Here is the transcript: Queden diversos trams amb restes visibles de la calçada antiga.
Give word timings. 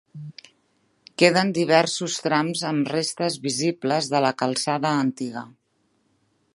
Queden 1.23 1.51
diversos 1.57 2.15
trams 2.29 2.63
amb 2.71 2.89
restes 2.95 3.37
visibles 3.47 4.11
de 4.15 4.23
la 4.27 4.33
calçada 4.43 4.97
antiga. 5.07 5.45